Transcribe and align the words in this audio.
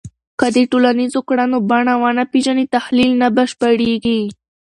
که 0.39 0.47
د 0.55 0.57
ټولنیزو 0.71 1.19
کړنو 1.29 1.57
بڼه 1.69 1.93
ونه 2.01 2.23
پېژنې، 2.31 2.65
تحلیل 2.75 3.11
نه 3.21 3.27
بشپړېږي 3.35 4.19